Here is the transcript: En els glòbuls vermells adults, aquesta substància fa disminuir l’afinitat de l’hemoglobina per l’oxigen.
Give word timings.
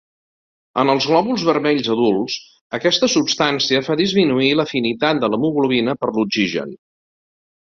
En 0.83 0.91
els 0.93 1.05
glòbuls 1.09 1.43
vermells 1.49 1.89
adults, 1.95 2.37
aquesta 2.77 3.09
substància 3.17 3.83
fa 3.89 3.99
disminuir 4.01 4.49
l’afinitat 4.61 5.23
de 5.27 5.31
l’hemoglobina 5.35 5.97
per 6.01 6.11
l’oxigen. 6.17 6.75